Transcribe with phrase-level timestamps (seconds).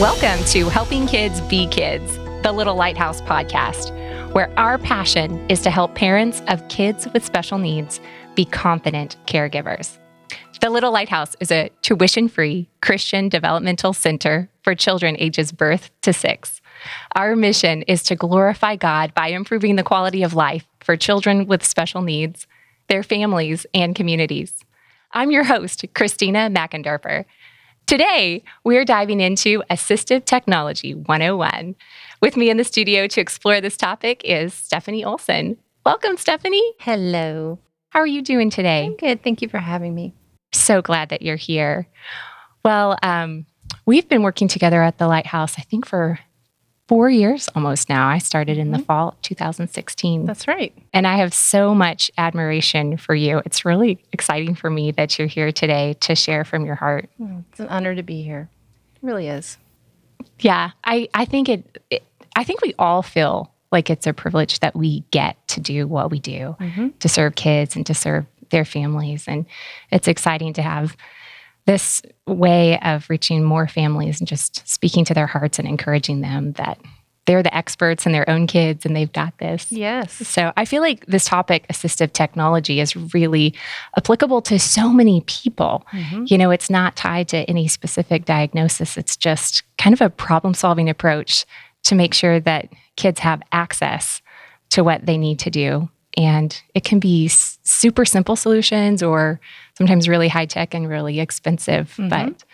[0.00, 3.92] Welcome to Helping Kids Be Kids, the Little Lighthouse podcast,
[4.32, 8.00] where our passion is to help parents of kids with special needs
[8.34, 9.98] be confident caregivers.
[10.62, 16.14] The Little Lighthouse is a tuition free Christian developmental center for children ages birth to
[16.14, 16.62] six.
[17.14, 21.62] Our mission is to glorify God by improving the quality of life for children with
[21.62, 22.46] special needs,
[22.88, 24.64] their families, and communities.
[25.12, 27.26] I'm your host, Christina McInderfer.
[27.90, 31.74] Today, we're diving into Assistive Technology 101.
[32.22, 35.56] With me in the studio to explore this topic is Stephanie Olson.
[35.84, 36.62] Welcome, Stephanie.
[36.78, 37.58] Hello.
[37.88, 38.84] How are you doing today?
[38.84, 39.24] I'm good.
[39.24, 40.14] Thank you for having me.
[40.52, 41.88] So glad that you're here.
[42.64, 43.44] Well, um,
[43.86, 46.20] we've been working together at the Lighthouse, I think, for
[46.90, 48.08] four years almost now.
[48.08, 48.84] I started in the Mhm.
[48.86, 50.26] fall 2016.
[50.26, 50.76] That's right.
[50.92, 53.40] And I have so much admiration for you.
[53.46, 57.08] It's really exciting for me that you're here today to share from your heart.
[57.50, 58.48] It's an honor to be here.
[58.96, 59.56] It really is.
[60.40, 62.02] Yeah, I, I think it, it
[62.34, 66.10] I think we all feel like it's a privilege that we get to do what
[66.10, 66.98] we do, Mhm.
[66.98, 69.28] to serve kids and to serve their families.
[69.28, 69.46] And
[69.92, 70.96] it's exciting to have
[71.66, 76.52] this way of reaching more families and just speaking to their hearts and encouraging them
[76.52, 76.78] that
[77.26, 79.70] they're the experts in their own kids and they've got this.
[79.70, 80.12] Yes.
[80.26, 83.54] So I feel like this topic, assistive technology, is really
[83.96, 85.86] applicable to so many people.
[85.92, 86.28] Mhm.
[86.30, 90.54] You know, it's not tied to any specific diagnosis, it's just kind of a problem
[90.54, 91.44] solving approach
[91.84, 94.20] to make sure that kids have access
[94.70, 95.88] to what they need to do.
[96.16, 99.40] And it can be super simple solutions or
[99.78, 101.94] sometimes really high tech and really expensive.
[101.96, 102.10] Mhm.
[102.10, 102.44] But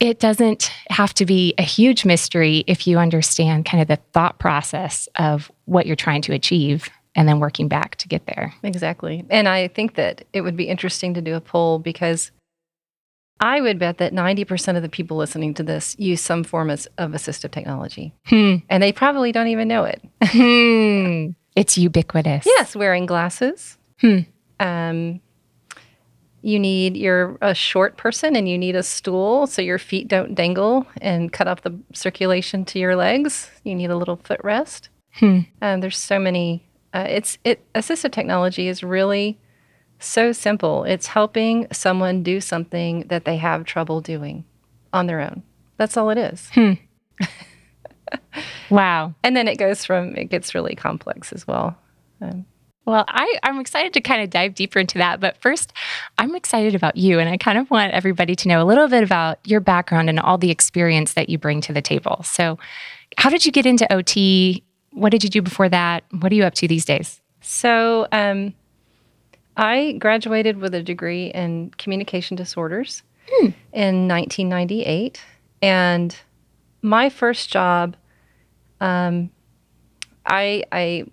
[0.00, 4.38] it doesn't have to be a huge mystery if you understand kind of the thought
[4.38, 8.54] process of what you're trying to achieve and then working back to get there.
[8.62, 9.24] Exactly.
[9.28, 12.30] And I think that it would be interesting to do a poll because
[13.40, 16.86] I would bet that 90% of the people listening to this use some form of,
[16.96, 18.12] of assistive technology.
[18.26, 18.56] Hmm.
[18.68, 20.00] And they probably don't even know it.
[20.22, 21.30] Hmm.
[21.58, 22.46] It's ubiquitous.
[22.46, 23.78] Yes, wearing glasses.
[24.00, 24.20] Hmm.
[24.60, 25.20] Um,
[26.40, 30.36] you need you're a short person and you need a stool so your feet don't
[30.36, 33.50] dangle and cut off the circulation to your legs.
[33.64, 34.88] You need a little footrest.
[35.14, 35.40] Hmm.
[35.60, 36.64] Um, there's so many.
[36.94, 39.38] Uh, it's it assistive technology is really
[39.98, 40.84] so simple.
[40.84, 44.44] It's helping someone do something that they have trouble doing
[44.92, 45.42] on their own.
[45.76, 46.50] That's all it is.
[48.70, 49.14] Wow.
[49.22, 51.76] And then it goes from it gets really complex as well.
[52.20, 52.44] Um,
[52.84, 55.20] Well, I, I'm excited to kind of dive deeper into that.
[55.20, 55.72] But first,
[56.18, 57.18] I'm excited about you.
[57.18, 60.18] And I kind of want everybody to know a little bit about your background and
[60.18, 62.22] all the experience that you bring to the table.
[62.24, 62.58] So,
[63.16, 64.64] how did you get into OT?
[64.92, 66.04] What did you do before that?
[66.20, 67.20] What are you up to these days?
[67.40, 68.54] So, um,
[69.56, 73.02] I graduated with a degree in communication disorders
[73.72, 75.20] in 1998.
[75.60, 76.16] And
[76.82, 77.96] my first job,
[78.80, 79.30] um,
[80.24, 81.04] I, I,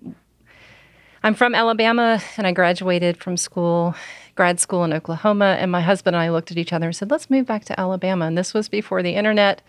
[1.23, 3.95] I'm from Alabama and I graduated from school,
[4.35, 5.57] grad school in Oklahoma.
[5.59, 7.79] And my husband and I looked at each other and said, let's move back to
[7.79, 8.25] Alabama.
[8.25, 9.61] And this was before the internet.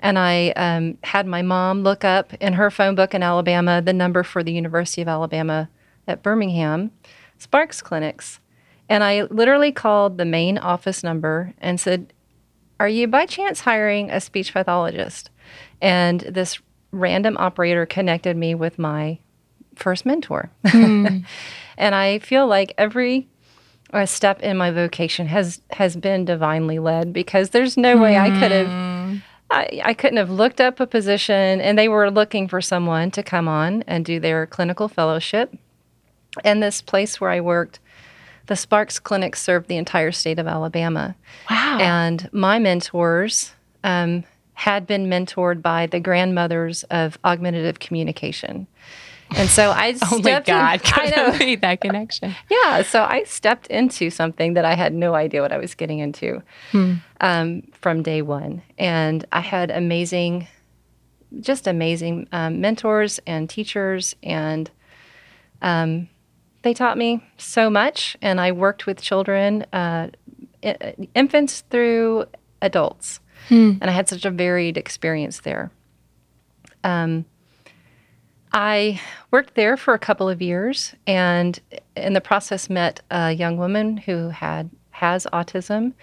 [0.00, 3.92] And I um, had my mom look up in her phone book in Alabama the
[3.92, 5.68] number for the University of Alabama
[6.06, 6.90] at Birmingham,
[7.38, 8.40] Sparks Clinics.
[8.88, 12.12] And I literally called the main office number and said,
[12.78, 15.30] Are you by chance hiring a speech pathologist?
[15.82, 16.60] And this
[16.92, 19.18] random operator connected me with my
[19.74, 20.50] first mentor.
[20.64, 21.24] and
[21.78, 23.28] I feel like every
[23.92, 28.30] uh, step in my vocation has has been divinely led because there's no way I
[28.30, 32.62] could have I, I couldn't have looked up a position and they were looking for
[32.62, 35.54] someone to come on and do their clinical fellowship.
[36.42, 37.78] And this place where I worked,
[38.46, 41.14] the Sparks Clinic served the entire state of Alabama.
[41.50, 41.78] Wow.
[41.78, 43.52] And my mentors
[43.84, 44.24] um,
[44.54, 48.66] had been mentored by the grandmothers of augmentative communication.
[49.34, 50.80] And so I oh my stepped in- God.
[50.84, 51.38] I know.
[51.38, 52.34] made that connection.
[52.50, 56.00] Yeah, so I stepped into something that I had no idea what I was getting
[56.00, 56.42] into
[57.20, 58.62] um, from day one.
[58.78, 60.48] And I had amazing,
[61.40, 64.70] just amazing um, mentors and teachers, and
[65.62, 66.08] um,
[66.60, 68.18] they taught me so much.
[68.20, 70.08] And I worked with children, uh,
[71.14, 72.26] infants through
[72.60, 73.18] adults.
[73.80, 75.70] And I had such a varied experience there.
[76.84, 77.24] Um,
[78.52, 79.00] I
[79.30, 81.58] worked there for a couple of years, and
[81.96, 85.94] in the process, met a young woman who had has autism.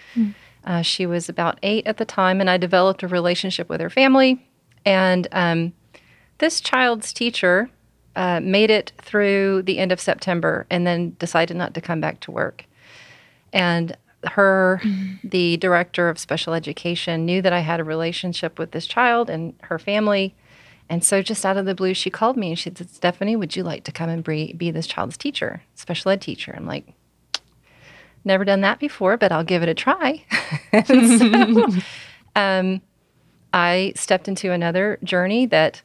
[0.64, 3.88] Uh, she was about eight at the time, and I developed a relationship with her
[3.88, 4.44] family.
[4.84, 5.72] And um,
[6.38, 7.70] this child's teacher
[8.16, 12.20] uh, made it through the end of September, and then decided not to come back
[12.20, 12.64] to work.
[13.52, 14.82] And her,
[15.24, 19.54] the director of special education, knew that I had a relationship with this child and
[19.62, 20.34] her family.
[20.88, 23.54] And so, just out of the blue, she called me and she said, Stephanie, would
[23.54, 26.52] you like to come and be, be this child's teacher, special ed teacher?
[26.56, 26.92] I'm like,
[28.24, 30.24] never done that before, but I'll give it a try.
[30.86, 31.66] so,
[32.36, 32.82] um,
[33.52, 35.82] I stepped into another journey that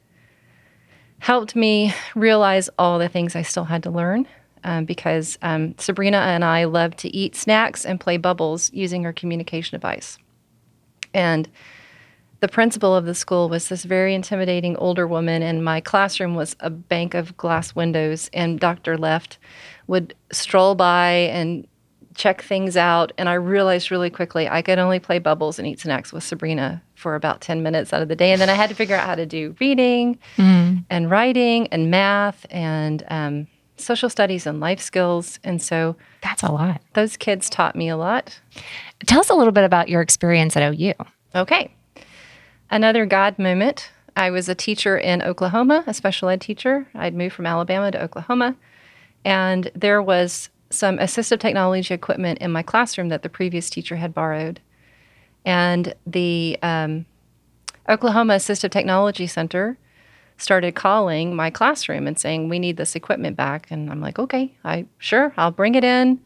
[1.19, 4.27] helped me realize all the things I still had to learn.
[4.65, 9.13] Um, because um, Sabrina and I love to eat snacks and play bubbles using her
[9.13, 10.17] communication device.
[11.13, 11.47] And
[12.39, 16.55] the principal of the school was this very intimidating older woman, and my classroom was
[16.59, 18.29] a bank of glass windows.
[18.33, 18.97] And Dr.
[18.97, 19.37] Left
[19.87, 21.67] would stroll by and
[22.15, 23.11] check things out.
[23.17, 26.81] And I realized really quickly I could only play bubbles and eat snacks with Sabrina
[26.95, 28.31] for about 10 minutes out of the day.
[28.31, 30.83] And then I had to figure out how to do reading mm.
[30.89, 33.47] and writing and math and um,
[33.77, 35.39] social studies and life skills.
[35.43, 36.81] And so that's a lot.
[36.93, 38.39] Those kids taught me a lot.
[39.05, 40.93] Tell us a little bit about your experience at OU.
[41.35, 41.73] Okay.
[42.69, 43.91] Another God moment.
[44.15, 46.87] I was a teacher in Oklahoma, a special ed teacher.
[46.95, 48.55] I'd moved from Alabama to Oklahoma.
[49.25, 54.13] And there was some assistive technology equipment in my classroom that the previous teacher had
[54.13, 54.61] borrowed.
[55.43, 57.05] And the um,
[57.89, 59.77] Oklahoma Assistive Technology Center
[60.37, 63.67] started calling my classroom and saying, We need this equipment back.
[63.71, 66.19] And I'm like, Okay, I sure, I'll bring it in.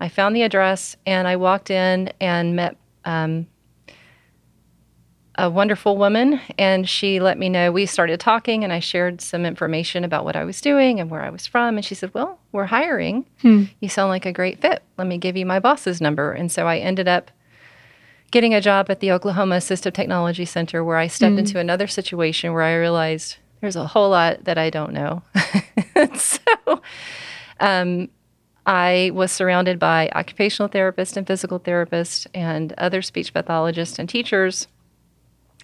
[0.00, 3.46] I found the address and I walked in and met um,
[5.36, 6.40] a wonderful woman.
[6.58, 7.70] And she let me know.
[7.70, 11.22] We started talking and I shared some information about what I was doing and where
[11.22, 11.76] I was from.
[11.76, 13.26] And she said, Well, we're hiring.
[13.42, 13.64] Hmm.
[13.80, 14.82] You sound like a great fit.
[14.98, 16.32] Let me give you my boss's number.
[16.32, 17.30] And so I ended up
[18.30, 21.38] getting a job at the Oklahoma Assistive Technology Center where I stepped hmm.
[21.40, 25.22] into another situation where I realized there's a whole lot that I don't know.
[26.16, 26.82] so
[27.60, 28.08] um,
[28.66, 34.66] I was surrounded by occupational therapists and physical therapists and other speech pathologists and teachers.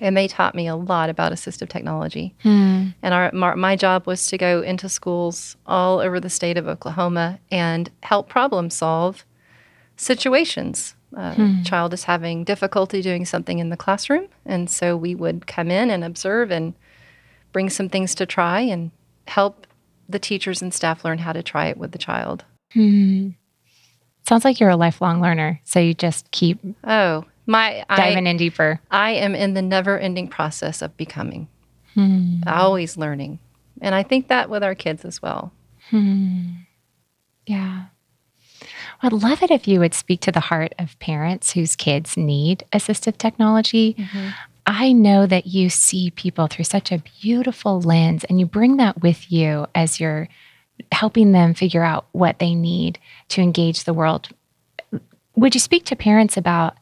[0.01, 2.37] And they taught me a lot about assistive technology.
[2.45, 2.91] Hmm.
[3.03, 6.69] And our, my, my job was to go into schools all over the state of
[6.69, 9.25] Oklahoma and help problem solve
[9.97, 10.95] situations.
[11.17, 11.63] Uh, hmm.
[11.65, 15.91] Child is having difficulty doing something in the classroom, and so we would come in
[15.91, 16.75] and observe and
[17.53, 18.91] bring some things to try and
[19.27, 19.67] help
[20.09, 22.45] the teachers and staff learn how to try it with the child.
[22.73, 23.31] Hmm.
[24.29, 25.61] Sounds like you're a lifelong learner.
[25.65, 28.81] So you just keep oh my diving I, in deeper.
[28.91, 31.49] I am in the never-ending process of becoming,
[31.95, 32.37] hmm.
[32.47, 33.39] always learning,
[33.81, 35.53] and I think that with our kids as well.
[35.91, 36.51] Hmm.
[37.47, 37.87] Yeah.
[39.01, 42.65] I'd love it if you would speak to the heart of parents whose kids need
[42.73, 43.95] assistive technology.
[43.95, 44.29] Mm-hmm.
[44.69, 49.01] I know that you see people through such a beautiful lens and you bring that
[49.01, 50.29] with you as you're
[50.93, 52.99] helping them figure out what they need
[53.29, 54.29] to engage the world.
[55.37, 56.77] Would you speak to parents about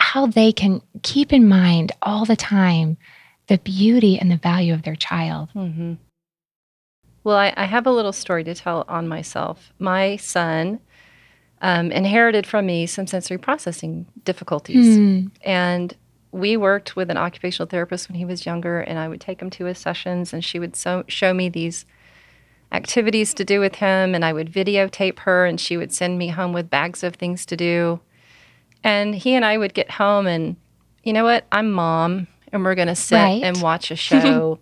[0.00, 2.96] how they can keep in mind all the time
[3.46, 5.48] the beauty and the value of their child?
[5.54, 5.94] Mm-hmm.
[7.22, 9.72] Well, I, I, have a little story to tell on myself.
[9.78, 10.80] My son
[11.60, 14.98] um, inherited from me some sensory processing difficulties.
[14.98, 15.30] Mm.
[15.44, 15.96] And
[16.32, 19.50] we worked with an occupational therapist when he was younger, and I would take him
[19.50, 21.84] to his sessions, and she would so, show me these
[22.72, 26.28] activities to do with him, and I would videotape her, and she would send me
[26.28, 28.00] home with bags of things to do.
[28.82, 30.56] And he and I would get home, and
[31.04, 31.46] you know what?
[31.52, 33.42] I'm mom, and we're going to sit right.
[33.42, 34.58] and watch a show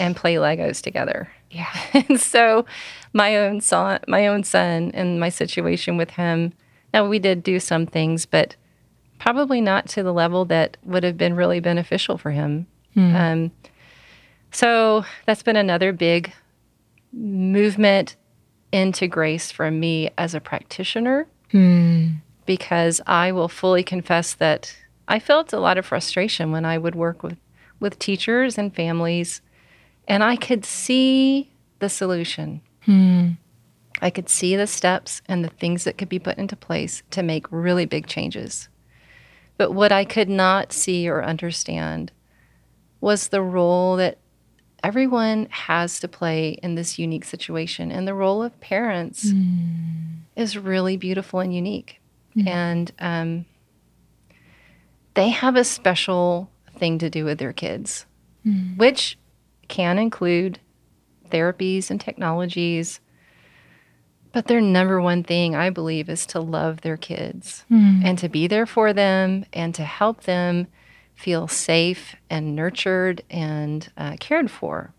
[0.00, 1.30] and play Legos together.
[1.48, 1.72] Yeah.
[2.08, 2.66] and so,
[3.12, 6.52] my own son, my own son, and my situation with him.
[6.92, 8.56] Now we did do some things, but
[9.24, 12.66] probably not to the level that would have been really beneficial for him.
[12.94, 13.14] Mm.
[13.14, 13.52] Um,
[14.50, 16.30] so that's been another big
[17.10, 18.16] movement
[18.70, 22.14] into grace for me as a practitioner mm.
[22.44, 24.76] because I will fully confess that
[25.08, 27.38] I felt a lot of frustration when I would work with,
[27.80, 29.40] with teachers and families,
[30.06, 32.60] and I could see the solution.
[32.86, 33.38] Mm.
[34.02, 37.22] I could see the steps and the things that could be put into place to
[37.22, 38.68] make really big changes.
[39.56, 42.12] But what I could not see or understand
[43.00, 44.18] was the role that
[44.82, 47.90] everyone has to play in this unique situation.
[47.90, 50.18] And the role of parents mm.
[50.36, 52.00] is really beautiful and unique.
[52.36, 52.48] Mm.
[52.48, 53.44] And um,
[55.14, 58.06] they have a special thing to do with their kids,
[58.44, 58.76] mm.
[58.76, 59.18] which
[59.68, 60.58] can include
[61.30, 63.00] therapies and technologies
[64.34, 68.04] but their number one thing, I believe, is to love their kids mm.
[68.04, 70.66] and to be there for them and to help them
[71.14, 74.92] feel safe and nurtured and uh, cared for.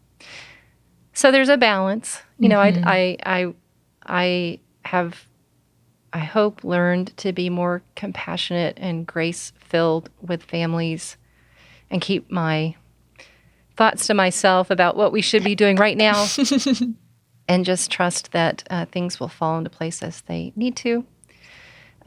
[1.11, 2.21] So there's a balance.
[2.39, 2.87] You know, mm-hmm.
[2.87, 3.53] I, I, I,
[4.07, 5.27] I have
[6.13, 11.17] I hope, learned to be more compassionate and grace filled with families
[11.91, 12.75] and keep my
[13.75, 16.25] thoughts to myself about what we should be doing right now
[17.47, 21.05] and just trust that uh, things will fall into place as they need to.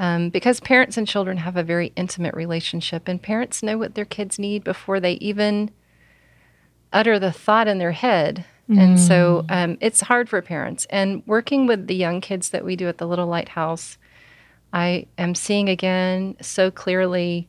[0.00, 4.04] Um, because parents and children have a very intimate relationship, and parents know what their
[4.04, 5.70] kids need before they even
[6.92, 8.44] utter the thought in their head.
[8.68, 8.78] Mm.
[8.78, 9.64] And so mm.
[9.64, 10.86] um, it's hard for parents.
[10.90, 13.98] And working with the young kids that we do at the Little Lighthouse,
[14.72, 17.48] I am seeing again so clearly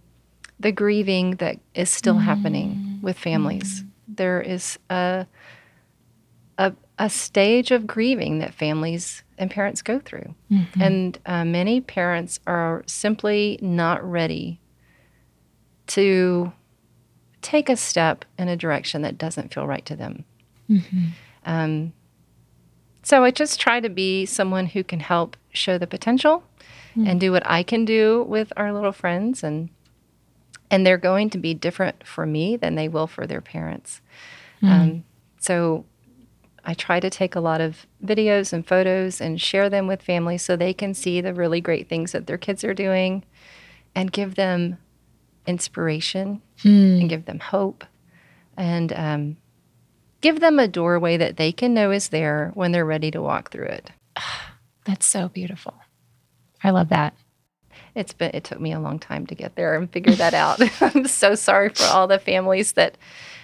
[0.59, 2.23] the grieving that is still mm.
[2.23, 3.83] happening with families.
[3.83, 3.87] Mm.
[4.07, 5.27] There is a,
[6.99, 10.35] a, stage of grieving that families and parents go through.
[10.51, 10.81] Mm-hmm.
[10.81, 14.59] And uh, many parents are simply not ready
[15.87, 16.51] to
[17.41, 20.25] take a step in a direction that doesn't feel right to them.
[20.69, 21.05] Mm-hmm.
[21.45, 21.93] Um,
[23.03, 26.43] so I just try to be someone who can help show the potential
[26.91, 27.07] mm-hmm.
[27.07, 29.69] and do what I can do with our little friends and
[30.71, 34.01] and they're going to be different for me than they will for their parents.
[34.61, 34.71] Mm-hmm.
[34.71, 35.03] Um,
[35.39, 35.85] so
[36.65, 40.43] I try to take a lot of videos and photos and share them with families
[40.43, 43.23] so they can see the really great things that their kids are doing
[43.95, 44.77] and give them
[45.47, 46.99] inspiration hmm.
[46.99, 47.83] and give them hope
[48.57, 49.37] and um,
[50.21, 53.51] give them a doorway that they can know is there when they're ready to walk
[53.51, 53.91] through it.
[54.85, 55.75] That's so beautiful.
[56.63, 57.13] I love that.
[57.95, 60.61] It's been it took me a long time to get there and figure that out.
[60.81, 62.97] I'm so sorry for all the families that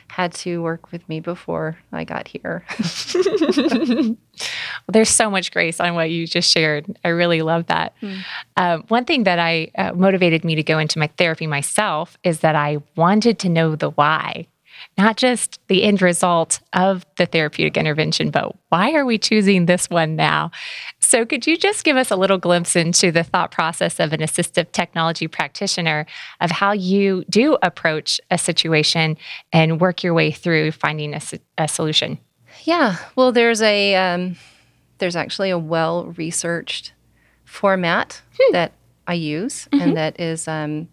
[0.08, 2.66] had to work with me before I got here.
[3.14, 4.16] well,
[4.88, 6.98] there's so much grace on what you just shared.
[7.04, 7.94] I really love that.
[8.02, 8.24] Mm.
[8.56, 12.40] Uh, one thing that I uh, motivated me to go into my therapy myself is
[12.42, 14.48] that I wanted to know the why
[14.98, 19.90] not just the end result of the therapeutic intervention, but why are we choosing this
[19.90, 20.52] one now?
[21.00, 24.22] So, could you just give us a little glimpse into the thought process of an
[24.22, 26.06] assistive technology practitioner
[26.42, 29.18] of how you do approach a situation
[29.54, 31.22] and work your way through finding a,
[31.58, 32.18] a solution?
[32.64, 34.36] Yeah, well, there's a um,
[34.98, 36.94] there's actually a well researched
[37.44, 38.54] format hmm.
[38.54, 38.74] that
[39.08, 39.82] I use, mm-hmm.
[39.82, 40.88] and that is um,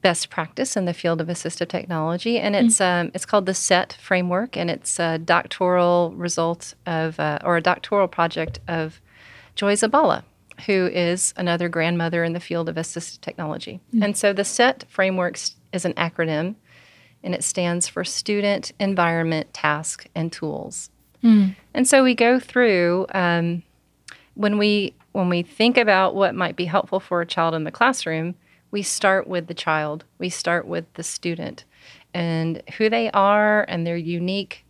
[0.00, 3.06] best practice in the field of assistive technology, and it's mm-hmm.
[3.06, 7.60] um, it's called the SETT framework, and it's a doctoral result of uh, or a
[7.60, 9.00] doctoral project of
[9.54, 10.22] Joy Zabala,
[10.66, 13.80] who is another grandmother in the field of assistive technology.
[13.92, 14.02] Mm-hmm.
[14.02, 15.38] And so the SETT framework
[15.72, 16.54] is an acronym,
[17.22, 20.90] and it stands for Student, Environment, Task, and Tools.
[21.24, 21.52] Mm-hmm.
[21.74, 23.62] And so we go through um,
[24.34, 27.72] when we when we think about what might be helpful for a child in the
[27.72, 28.36] classroom
[28.70, 31.64] we start with the child, we start with the student
[32.14, 34.64] and who they are and their unique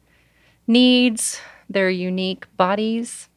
[0.67, 3.29] needs, their unique bodies.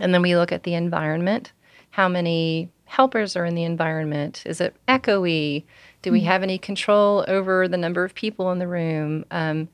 [0.00, 1.52] And then we look at the environment.
[1.90, 4.42] How many helpers are in the environment?
[4.46, 5.64] Is it echoey?
[6.02, 6.26] Do we hmm.
[6.26, 9.24] have any control over the number of people in the room?
[9.30, 9.68] Um,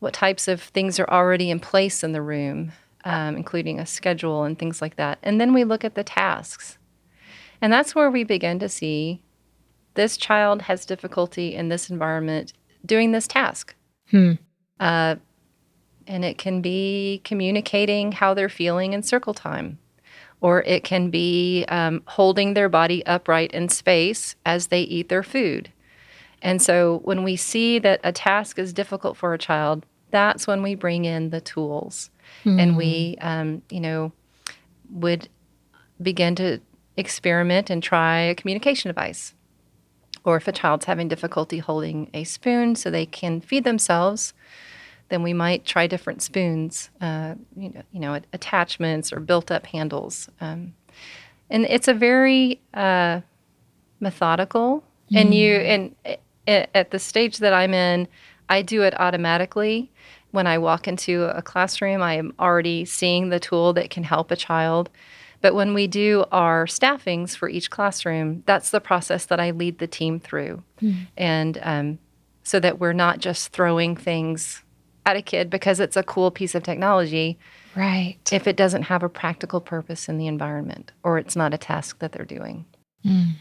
[0.00, 2.72] what types of things are already in place in the room,
[3.04, 5.18] um, including a schedule and things like that?
[5.22, 6.78] And then we look at the tasks.
[7.60, 9.22] And that's where we begin to see
[9.94, 12.52] this child has difficulty in this environment
[12.84, 13.74] doing this task.
[14.10, 14.32] Hmm.
[14.78, 15.16] Uh,
[16.06, 19.78] and it can be communicating how they're feeling in circle time,
[20.40, 25.22] or it can be um, holding their body upright in space as they eat their
[25.22, 25.72] food.
[26.42, 30.62] And so when we see that a task is difficult for a child, that's when
[30.62, 32.10] we bring in the tools
[32.42, 32.60] hmm.
[32.60, 34.12] and we, um, you know,
[34.90, 35.28] would
[36.02, 36.60] begin to
[36.96, 39.34] experiment and try a communication device
[40.24, 44.32] or if a child's having difficulty holding a spoon so they can feed themselves,
[45.10, 50.28] then we might try different spoons, uh, you know, you know, attachments or built-up handles.
[50.40, 50.74] Um,
[51.50, 53.20] and it's a very uh,
[54.00, 55.20] methodical, mm.
[55.20, 55.94] and you and
[56.46, 58.08] at the stage that I'm in,
[58.48, 59.90] I do it automatically.
[60.30, 64.30] When I walk into a classroom, I am already seeing the tool that can help
[64.30, 64.90] a child.
[65.44, 69.78] But when we do our staffings for each classroom, that's the process that I lead
[69.78, 70.62] the team through.
[70.80, 71.06] Mm.
[71.18, 71.98] And um,
[72.44, 74.62] so that we're not just throwing things
[75.04, 77.38] at a kid because it's a cool piece of technology.
[77.76, 78.16] Right.
[78.32, 81.98] If it doesn't have a practical purpose in the environment or it's not a task
[81.98, 82.64] that they're doing.
[83.04, 83.32] Mm.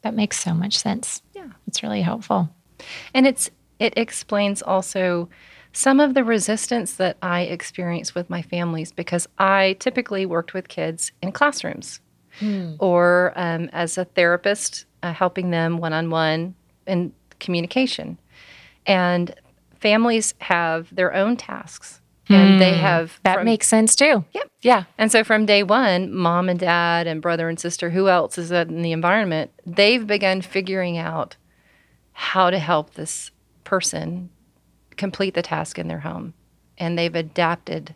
[0.00, 1.20] That makes so much sense.
[1.34, 1.50] Yeah.
[1.66, 2.48] It's really helpful.
[3.12, 5.28] And it's it explains also
[5.78, 10.66] some of the resistance that I experience with my families because I typically worked with
[10.66, 12.00] kids in classrooms
[12.40, 12.72] hmm.
[12.80, 16.56] or um, as a therapist, uh, helping them one on one
[16.88, 18.18] in communication.
[18.86, 19.32] And
[19.78, 22.00] families have their own tasks.
[22.28, 22.80] And they Hmm.
[22.80, 24.24] have That from- makes sense too.
[24.32, 24.50] Yep.
[24.62, 24.82] Yeah.
[24.98, 28.50] And so from day one, mom and dad and brother and sister, who else is
[28.50, 31.36] in the environment, they've begun figuring out
[32.14, 33.30] how to help this
[33.62, 34.30] person
[34.98, 36.34] complete the task in their home.
[36.76, 37.94] And they've adapted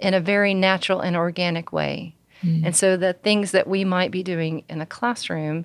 [0.00, 2.16] in a very natural and organic way.
[2.64, 5.64] And so the things that we might be doing in a classroom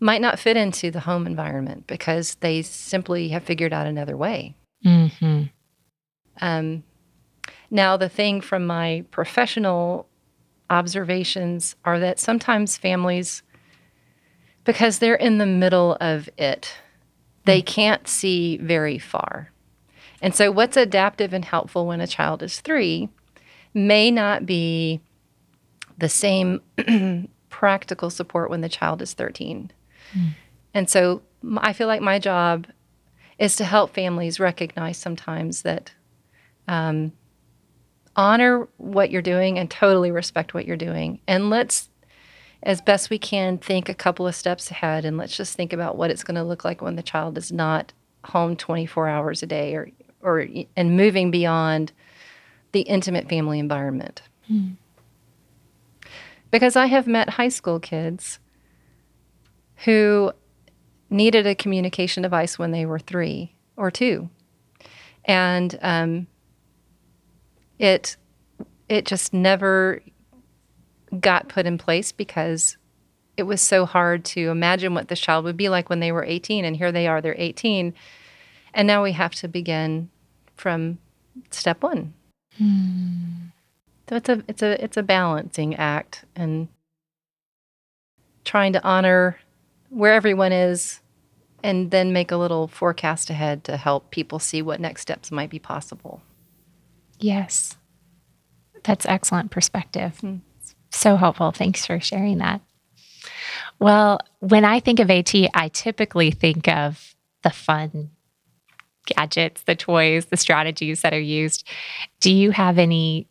[0.00, 4.54] might not fit into the home environment because they simply have figured out another way.
[4.86, 5.42] Mm-hmm.
[6.40, 6.82] Um,
[7.70, 10.08] now, the thing from my professional
[10.70, 13.42] observations are that sometimes families,
[14.64, 16.72] because they're in the middle of it,
[17.48, 19.50] they can't see very far.
[20.20, 23.08] And so, what's adaptive and helpful when a child is three
[23.72, 25.00] may not be
[25.96, 26.60] the same
[27.48, 29.70] practical support when the child is 13.
[30.74, 31.22] And so,
[31.58, 32.66] I feel like my job
[33.38, 35.92] is to help families recognize sometimes that
[36.66, 37.12] um,
[38.16, 41.20] honor what you're doing and totally respect what you're doing.
[41.28, 41.88] And let's,
[42.62, 45.96] as best we can, think a couple of steps ahead and let's just think about
[45.96, 47.92] what it's going to look like when the child is not
[48.24, 49.90] home 24 hours a day or,
[50.22, 50.46] or
[50.76, 51.92] and moving beyond
[52.72, 54.22] the intimate family environment.
[56.50, 58.38] Because I have met high school kids
[59.84, 60.32] who
[61.10, 64.28] needed a communication device when they were three or two.
[65.24, 66.26] And um,
[67.78, 68.16] it
[68.88, 70.02] it just never
[71.20, 72.76] got put in place because
[73.36, 76.24] it was so hard to imagine what this child would be like when they were
[76.24, 77.94] 18 and here they are they're 18
[78.74, 80.10] and now we have to begin
[80.56, 80.98] from
[81.50, 82.12] step 1
[84.08, 86.68] so it's a it's a it's a balancing act and
[88.44, 89.38] trying to honor
[89.90, 91.00] where everyone is
[91.62, 95.50] and then make a little forecast ahead to help people see what next steps might
[95.50, 96.22] be possible.
[97.18, 97.76] Yes.
[98.84, 100.18] That's excellent perspective.
[100.20, 100.36] Hmm.
[100.90, 101.50] So helpful.
[101.52, 102.60] Thanks for sharing that.
[103.78, 108.10] Well, when I think of AT, I typically think of the fun
[109.06, 111.66] gadgets, the toys, the strategies that are used.
[112.20, 113.28] Do you have any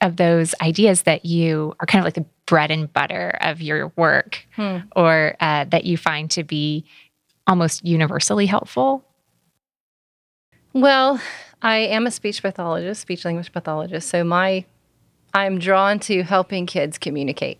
[0.00, 3.92] of those ideas that you are kind of like the bread and butter of your
[3.96, 4.78] work Hmm.
[4.94, 6.84] or uh, that you find to be
[7.46, 9.04] almost universally helpful?
[10.74, 11.20] Well,
[11.62, 14.64] I am a speech pathologist, speech language pathologist, so my
[15.34, 17.58] I'm drawn to helping kids communicate.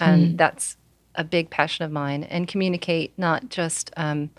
[0.00, 0.76] and that's
[1.16, 2.24] a big passion of mine.
[2.24, 4.30] And communicate not just um,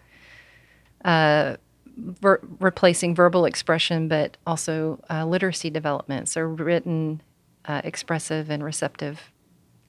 [1.04, 1.58] uh,
[1.98, 6.30] ver- replacing verbal expression but also uh, literacy development.
[6.30, 7.22] So written
[7.66, 9.32] uh, expressive and receptive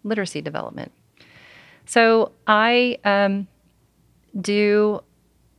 [0.04, 0.90] literacy development.
[1.86, 3.46] So i um,
[4.40, 5.02] do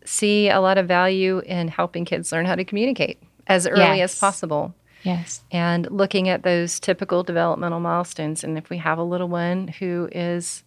[0.05, 4.17] see a lot of value in helping kids learn how to communicate as early as
[4.19, 4.73] possible
[5.03, 5.43] Yes.
[5.51, 8.43] and looking at those typical developmental milestones.
[8.43, 10.63] And if we have a little one who is,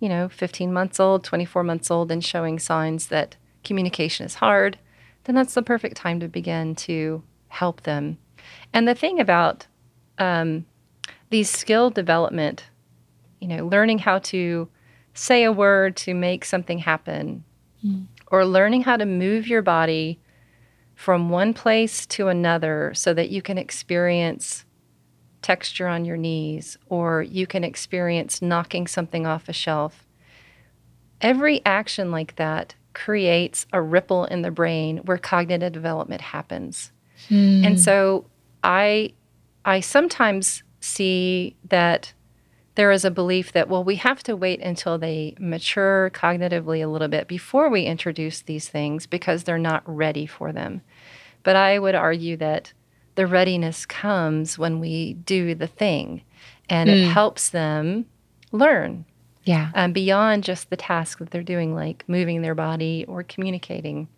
[0.00, 4.78] you know, 15 months old, 24 months old, and showing signs that communication is hard,
[5.24, 8.18] then that's the perfect time to begin to help them.
[8.72, 9.66] And the thing about
[10.18, 10.64] um,
[11.30, 12.64] these skill development,
[13.40, 14.68] you know, learning how to
[15.14, 17.44] say a word to make something happen,
[18.28, 20.18] or learning how to move your body
[21.02, 24.64] from one place to another so that you can experience
[25.42, 30.06] texture on your knees or you can experience knocking something off a shelf.
[31.20, 36.92] Every action like that creates a ripple in the brain where cognitive development happens.
[37.28, 37.64] Hmm.
[37.64, 38.26] And so
[38.62, 39.12] I
[39.64, 42.12] I sometimes see that
[42.76, 46.86] there is a belief that well we have to wait until they mature cognitively a
[46.86, 50.82] little bit before we introduce these things because they're not ready for them.
[51.42, 52.72] But I would argue that
[53.14, 56.22] the readiness comes when we do the thing
[56.68, 58.06] and it helps them
[58.52, 59.04] learn
[59.44, 59.70] Yeah.
[59.74, 64.08] um, beyond just the task that they're doing, like moving their body or communicating.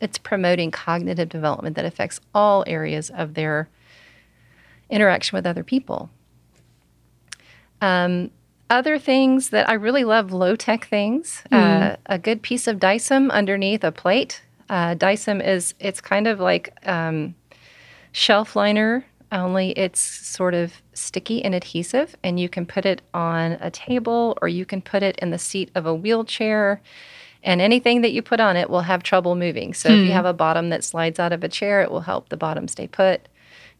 [0.00, 3.68] It's promoting cognitive development that affects all areas of their
[4.90, 6.10] interaction with other people.
[7.80, 8.30] Um,
[8.70, 13.30] other things that I really love low tech things, uh, a good piece of Dycem
[13.30, 14.42] underneath a plate.
[14.72, 17.34] Uh, Dycem is, it's kind of like um,
[18.12, 23.52] shelf liner, only it's sort of sticky and adhesive, and you can put it on
[23.60, 26.80] a table or you can put it in the seat of a wheelchair.
[27.42, 29.74] And anything that you put on it will have trouble moving.
[29.74, 32.30] So if you have a bottom that slides out of a chair, it will help
[32.30, 33.28] the bottom stay put.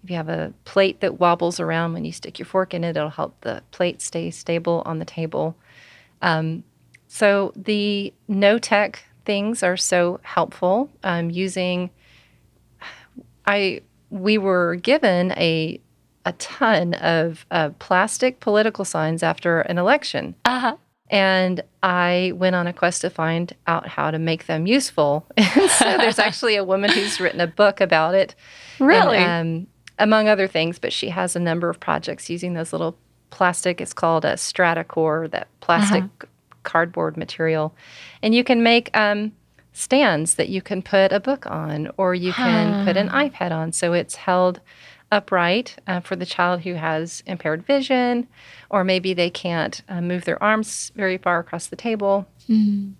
[0.05, 2.98] If you have a plate that wobbles around when you stick your fork in it,
[2.98, 5.57] it'll help the plate stay stable on the table.
[6.20, 6.64] Um,
[7.09, 10.90] so the no tech things are so helpful.
[11.02, 11.90] Um, using,
[13.46, 15.80] I we were given a
[16.24, 20.35] a ton of uh, plastic political signs after an election.
[20.44, 20.76] Uh-huh.
[21.11, 25.26] And I went on a quest to find out how to make them useful.
[25.37, 28.35] And so there's actually a woman who's written a book about it.
[28.78, 29.18] Really?
[29.18, 29.66] And, um,
[29.98, 32.96] among other things, but she has a number of projects using those little
[33.30, 33.80] plastic.
[33.80, 36.04] It's called a Stratacore, that plastic
[36.62, 37.75] cardboard material.
[38.22, 39.33] And you can make um,
[39.72, 43.72] stands that you can put a book on, or you can put an iPad on.
[43.72, 44.61] So it's held
[45.11, 48.27] upright uh, for the child who has impaired vision,
[48.70, 52.27] or maybe they can't uh, move their arms very far across the table.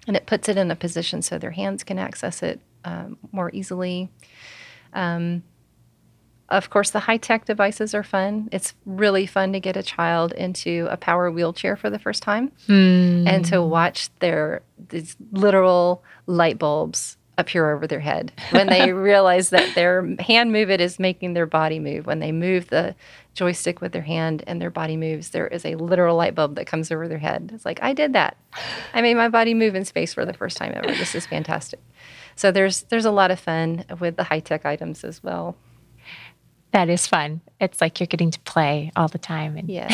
[0.07, 3.51] And it puts it in a position so their hands can access it um, more
[3.55, 4.11] easily.
[4.92, 5.42] Um,
[6.53, 8.49] of course, the high tech devices are fun.
[8.53, 12.53] It's really fun to get a child into a power wheelchair for the first time
[12.67, 13.27] hmm.
[13.27, 19.51] and to watch their these literal light bulbs appear over their head when they realize
[19.51, 22.07] that their hand movement is making their body move.
[22.07, 22.95] When they move the
[23.33, 26.67] joystick with their hand and their body moves, there is a literal light bulb that
[26.67, 27.51] comes over their head.
[27.55, 28.37] It's like, I did that.
[28.93, 30.88] I made my body move in space for the first time ever.
[30.88, 31.81] This is fantastic.
[32.37, 35.57] So there's there's a lot of fun with the high tech items as well.
[36.72, 37.40] That is fun.
[37.61, 39.88] It's like you're getting to play all the time and Yeah.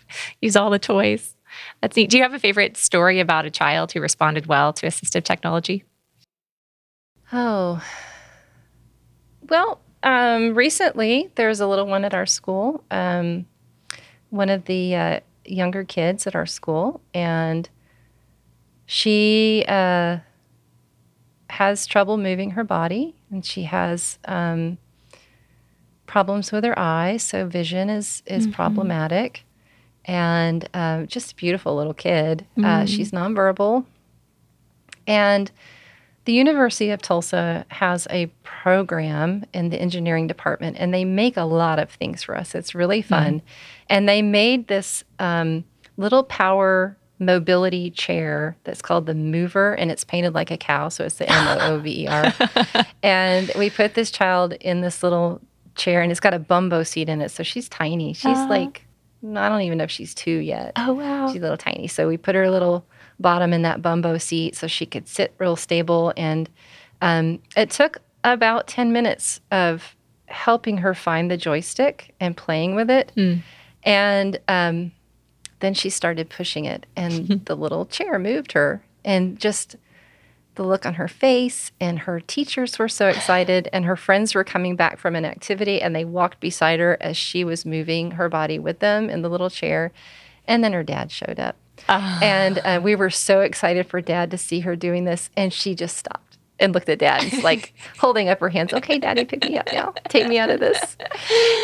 [0.40, 1.34] use all the toys.
[1.80, 2.10] That's neat.
[2.10, 5.84] Do you have a favorite story about a child who responded well to assistive technology?
[7.32, 7.82] Oh.
[9.48, 13.46] Well, um, recently there's a little one at our school, um,
[14.30, 17.68] one of the uh, younger kids at our school, and
[18.86, 20.18] she uh,
[21.50, 24.78] has trouble moving her body, and she has um,
[26.06, 29.44] problems with her eyes, so vision is is problematic.
[30.06, 32.44] And um, just a beautiful little kid.
[32.62, 33.86] Uh, she's nonverbal,
[35.06, 35.50] and
[36.24, 41.44] the University of Tulsa has a program in the engineering department, and they make a
[41.44, 42.54] lot of things for us.
[42.54, 43.42] It's really fun.
[43.90, 45.64] And they made this um,
[45.98, 51.04] little power mobility chair that's called the Mover, and it's painted like a cow, so
[51.04, 52.32] it's the M O O V E R.
[53.02, 55.42] and we put this child in this little
[55.74, 58.12] chair, and it's got a bumbo seat in it, so she's tiny.
[58.12, 58.86] She's like,
[59.24, 60.72] I don't even know if she's two yet.
[60.76, 61.28] Oh, wow.
[61.28, 61.88] She's a little tiny.
[61.88, 62.84] So we put her little
[63.18, 66.12] bottom in that bumbo seat so she could sit real stable.
[66.16, 66.48] And
[67.00, 72.90] um, it took about 10 minutes of helping her find the joystick and playing with
[72.90, 73.12] it.
[73.82, 74.92] And um,
[75.60, 78.82] then she started pushing it, and the little chair moved her.
[79.04, 79.76] And just
[80.54, 84.44] the look on her face, and her teachers were so excited, and her friends were
[84.44, 88.28] coming back from an activity, and they walked beside her as she was moving her
[88.28, 89.92] body with them in the little chair.
[90.46, 91.56] And then her dad showed up.
[92.22, 95.30] And uh, we were so excited for dad to see her doing this.
[95.36, 98.72] And she just stopped and looked at dad, and like holding up her hands.
[98.72, 99.92] Okay, daddy, pick me up now.
[100.08, 100.96] Take me out of this.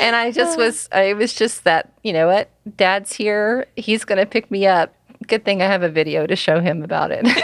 [0.03, 2.50] And I just was, I was just that, you know what?
[2.76, 3.66] Dad's here.
[3.76, 4.94] He's going to pick me up.
[5.31, 7.27] Good thing I have a video to show him about it.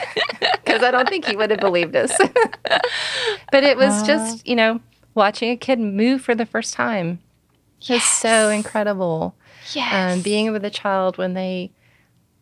[0.67, 2.13] Because I don't think he would have believed us.
[3.53, 4.81] but it was just, you know,
[5.15, 7.21] watching a kid move for the first time
[7.89, 9.37] is so incredible.
[9.75, 10.17] Yes.
[10.17, 11.73] um, being with a child when they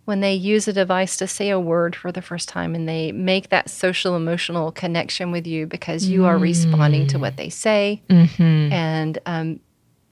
[0.05, 3.13] when they use a device to say a word for the first time and they
[3.13, 8.03] make that social emotional connection with you because you are responding to what they say.
[8.09, 8.73] Mm-hmm.
[8.73, 9.61] and um,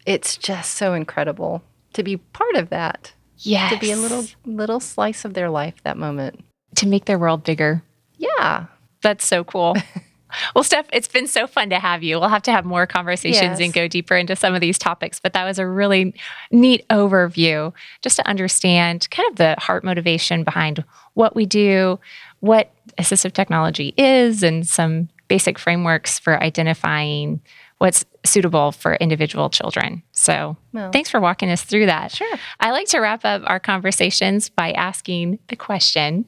[0.07, 1.63] it's just so incredible
[1.95, 3.13] to be part of that
[3.47, 3.73] yes.
[3.73, 6.41] to be a little little slice of their life that moment
[6.77, 7.83] to make their world bigger.
[8.19, 8.67] yeah
[9.03, 9.77] That's so cool.
[10.55, 12.19] well, Steph, it's been so fun to have you.
[12.19, 13.61] We'll have to have more conversations Yes.
[13.61, 16.15] and go deeper into some of these topics, but that was a really
[16.51, 20.83] neat overview just to understand kind of the heart motivation behind
[21.15, 21.99] what we do,
[22.41, 27.41] what assistive technology is, and some basic frameworks for identifying
[27.79, 30.03] what's suitable for individual children.
[30.23, 30.93] So, Well.
[30.93, 32.13] thanks for walking us through that.
[32.13, 32.37] Sure.
[32.61, 36.27] I like to wrap up our conversations by asking the question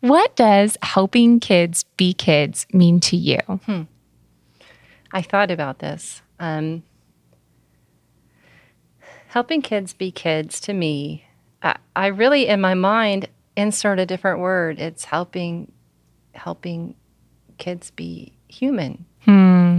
[0.00, 3.38] What does helping kids be kids mean to you?
[5.12, 6.20] I thought about this.
[6.38, 6.82] Um,
[9.28, 11.24] helping kids be kids to me,
[11.62, 14.78] I, I really, in my mind, insert a different word.
[14.78, 15.72] It's helping,
[16.34, 16.94] helping
[17.58, 19.06] kids be human.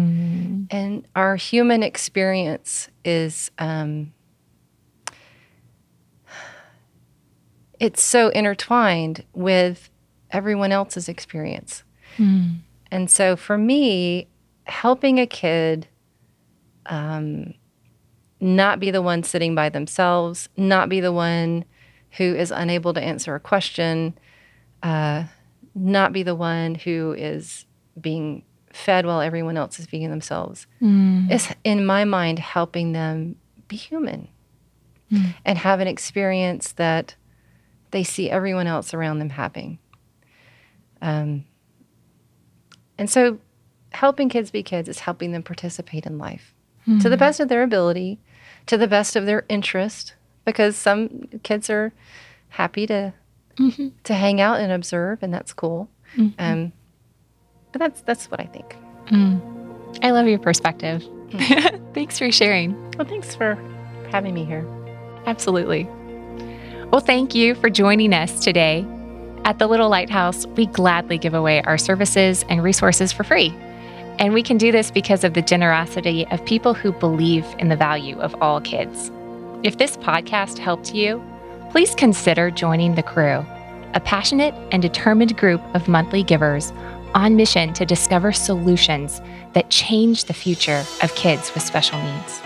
[0.02, 0.64] Hmm.
[0.70, 4.14] And our human experience is, um,
[7.80, 9.90] it's so intertwined with
[10.32, 11.84] everyone else's experience.
[12.92, 14.28] And so for me,
[14.66, 15.88] helping a kid
[16.86, 17.54] um,
[18.40, 21.66] not be the one sitting by themselves, not be the one
[22.18, 24.18] who is unable to answer a question,
[24.84, 25.24] uh,
[25.74, 27.66] not be the one who is
[28.00, 30.68] being fed while everyone else is feeding themselves.
[30.82, 31.32] Mm.
[31.32, 33.36] Is, in my mind, helping them
[33.68, 34.28] be human
[35.12, 35.34] mm.
[35.46, 37.16] and have an experience that
[37.92, 39.80] they see everyone else around them having.
[41.02, 41.46] Um,
[42.98, 43.40] and so,
[43.92, 46.54] helping kids be kids is helping them participate in life
[46.86, 47.20] to the mm-hmm.
[47.20, 48.20] best of their ability,
[48.66, 51.94] to the best of their interest, because some kids are
[52.50, 53.14] happy to
[53.58, 53.90] mm-hmm.
[54.04, 55.90] to hang out and observe, and that's cool.
[56.16, 56.42] Mm-hmm.
[56.42, 56.74] Um,
[57.72, 58.76] but that's that's what I think.
[59.08, 60.00] Mm.
[60.04, 61.04] I love your perspective.
[61.30, 61.94] Mm.
[61.94, 62.74] Thanks for sharing.
[62.98, 63.58] Well, thanks for
[64.12, 64.66] having me here.
[65.26, 65.86] Absolutely.
[66.92, 68.86] Well, thank you for joining us today.
[69.46, 73.56] At the Little Lighthouse, we gladly give away our services and resources for free.
[74.20, 77.76] And we can do this because of the generosity of people who believe in the
[77.76, 79.10] value of all kids.
[79.64, 81.24] If this podcast helped you,
[81.72, 83.46] please consider joining the crew,
[83.94, 86.72] a passionate and determined group of monthly givers
[87.14, 89.22] on mission to discover solutions
[89.54, 92.42] that change the future of kids with special needs.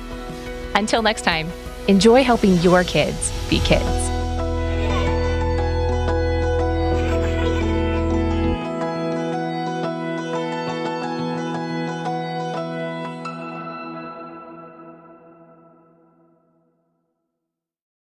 [0.75, 1.49] Until next time,
[1.89, 4.20] enjoy helping your kids be kids.